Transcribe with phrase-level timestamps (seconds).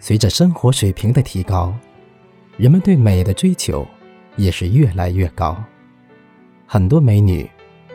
[0.00, 1.74] 随着生活水平的提高，
[2.56, 3.86] 人们对美的追求
[4.36, 5.62] 也是越来越高。
[6.66, 7.48] 很多美女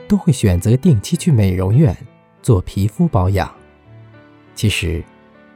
[0.07, 1.97] 都会选择定期去美容院
[2.43, 3.51] 做皮肤保养。
[4.53, 5.03] 其实，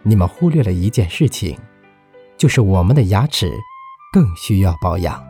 [0.02, 1.56] 你们忽略了一件事情，
[2.36, 3.52] 就是我们的牙齿
[4.12, 5.24] 更需要保养。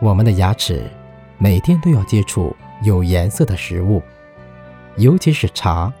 [0.00, 0.90] 我们的牙齿
[1.36, 4.02] 每天都要接触有颜色的食物，
[4.96, 5.92] 尤其是茶、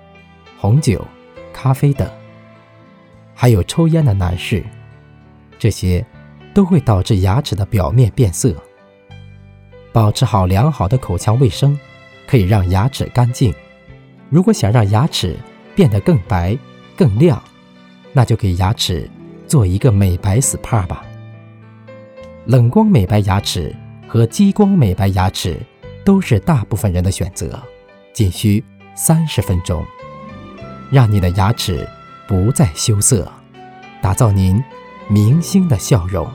[0.58, 1.04] 红酒、
[1.52, 2.10] 咖啡等。
[3.38, 4.64] 还有抽烟的男士，
[5.58, 6.04] 这些
[6.54, 8.54] 都会导致牙齿的表面变色。
[9.92, 11.78] 保持好良好的口腔卫生，
[12.26, 13.54] 可以让牙齿干净。
[14.30, 15.36] 如果想让牙齿
[15.74, 16.56] 变得更白、
[16.96, 17.40] 更亮，
[18.14, 19.08] 那就给牙齿
[19.46, 21.04] 做一个美白 SPA 吧。
[22.46, 23.74] 冷光美白牙齿
[24.08, 25.58] 和激光美白牙齿
[26.04, 27.62] 都是大部分人的选择，
[28.14, 29.84] 仅需三十分钟，
[30.90, 31.86] 让你的牙齿。
[32.26, 33.30] 不再羞涩，
[34.02, 34.62] 打造您
[35.08, 36.28] 明星的笑容。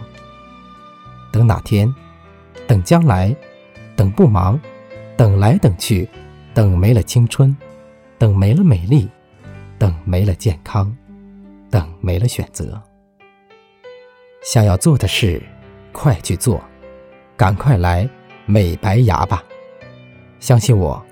[1.32, 1.94] 等哪天，
[2.68, 3.36] 等将来，
[3.96, 4.60] 等不忙，
[5.18, 6.08] 等来等去，
[6.54, 7.56] 等没了青春，
[8.18, 9.10] 等没了美丽，
[9.78, 10.96] 等没了健康，
[11.70, 12.82] 等没了选择。
[14.44, 15.42] 想要做的事，
[15.92, 16.62] 快去做，
[17.38, 18.10] 赶快来
[18.46, 19.44] 美白牙吧！
[20.40, 21.04] 相信我，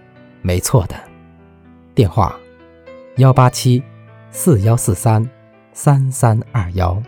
[0.41, 0.95] 没错的。
[1.93, 2.35] 电话：
[3.17, 3.83] 幺八七。
[4.31, 5.27] 四幺四三
[5.73, 7.01] 三三二幺。